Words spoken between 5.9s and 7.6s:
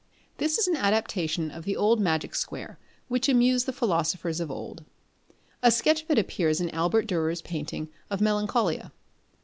of it appears in Albert Durer's